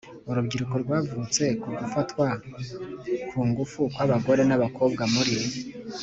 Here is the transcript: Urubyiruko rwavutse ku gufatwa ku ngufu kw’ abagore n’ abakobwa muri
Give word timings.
Urubyiruko 0.29 0.75
rwavutse 0.83 1.43
ku 1.61 1.69
gufatwa 1.79 2.25
ku 3.29 3.39
ngufu 3.49 3.81
kw’ 3.93 3.99
abagore 4.05 4.41
n’ 4.45 4.51
abakobwa 4.57 5.03
muri 5.13 5.35